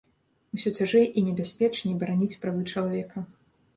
[0.55, 3.17] Усё цяжэй і небяспечней бараніць правы чалавека.